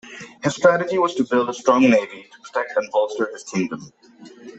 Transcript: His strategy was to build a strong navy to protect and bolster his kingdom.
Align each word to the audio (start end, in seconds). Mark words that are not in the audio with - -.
His 0.41 0.55
strategy 0.55 0.97
was 0.97 1.13
to 1.13 1.23
build 1.23 1.47
a 1.49 1.53
strong 1.53 1.83
navy 1.83 2.27
to 2.33 2.39
protect 2.41 2.75
and 2.75 2.89
bolster 2.89 3.29
his 3.31 3.43
kingdom. 3.43 3.93